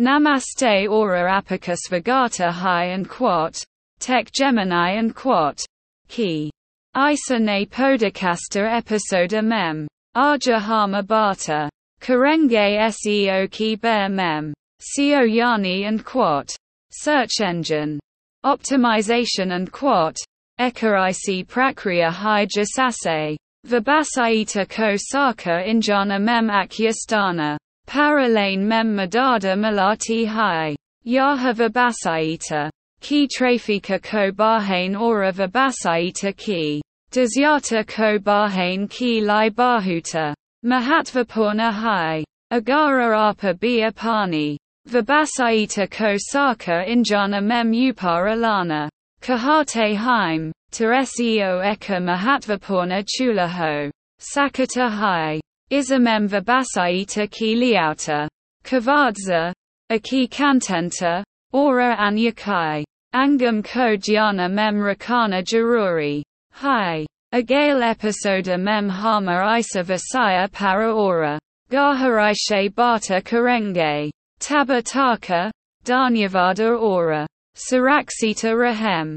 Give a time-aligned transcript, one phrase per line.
[0.00, 3.62] Namaste Aura Apicus Vagata High and Quat,
[3.98, 5.62] Tech Gemini and Quat.
[6.08, 6.50] Key.
[6.96, 9.86] Isa ne Podcaster Episoda Mem.
[10.16, 11.68] Arjahama Bata.
[12.00, 14.54] Karenge SEO Key Bear Mem.
[14.80, 16.48] Seo Yani and Quat.
[16.90, 18.00] Search Engine.
[18.42, 20.16] Optimization and Quat.
[20.58, 23.36] Ekaric Prakriya Hai Jasase.
[23.66, 27.58] Vabasaita Ko Saka Injana Mem Akyastana.
[27.90, 30.76] Paralane Mem Madada Malati Hai.
[31.04, 32.70] Yaha Vabasaita.
[33.00, 36.80] Ki Trafika Ko Bahane Ora Vabasaita Ki.
[37.10, 40.32] Dasyata Ko Bahane Ki Lai Bahuta.
[40.64, 42.24] Mahatvapurna Hai.
[42.52, 44.56] Agara Apa Bia Pani.
[44.88, 48.88] Vabasaita Ko Saka Injana Mem Uparalana.
[49.20, 50.52] Kahate Haim.
[50.70, 53.90] Teresio Eka Mahatvapurna Chulaho.
[54.20, 55.40] Sakata Hai.
[55.72, 58.28] Isamem Vabasaita Ki Liauta.
[58.64, 59.52] Kavadza.
[59.88, 61.22] Aki Kantenta.
[61.52, 62.82] Ora Anyakai.
[63.14, 66.22] Angam Ko Jnana Mem Rakana Jaruri.
[66.54, 67.06] Hi.
[67.32, 71.38] Agale Episoda Mem Hama Isa Vasaya Para Ora.
[71.70, 74.10] Gaharishe Bata Karenge.
[74.40, 75.52] Tabataka.
[75.84, 77.28] Danyavada Ora.
[77.54, 79.08] Saraksita Rahem.